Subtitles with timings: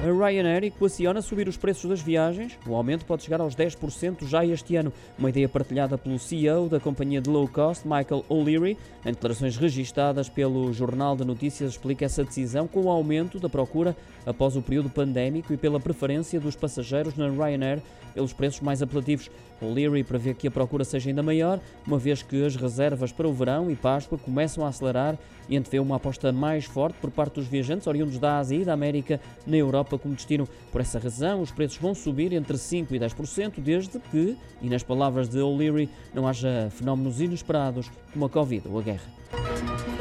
[0.00, 2.56] A Ryanair equaciona subir os preços das viagens.
[2.64, 4.92] O aumento pode chegar aos 10% já este ano.
[5.18, 8.78] Uma ideia partilhada pelo CEO da companhia de low cost, Michael O'Leary.
[9.04, 13.96] Em declarações registadas pelo Jornal de Notícias, explica essa decisão com o aumento da procura
[14.24, 17.82] após o período pandémico e pela preferência dos passageiros na Ryanair
[18.14, 19.30] pelos preços mais apelativos.
[19.60, 23.32] O'Leary prevê que a procura seja ainda maior, uma vez que as reservas para o
[23.32, 25.18] verão e Páscoa começam a acelerar
[25.48, 28.72] e antevê uma aposta mais forte por parte dos viajantes oriundos da Ásia e da
[28.72, 30.48] América na Europa como destino.
[30.72, 34.82] Por essa razão, os preços vão subir entre 5% e 10%, desde que, e nas
[34.82, 39.97] palavras de O'Leary, não haja fenómenos inesperados como a Covid ou a guerra.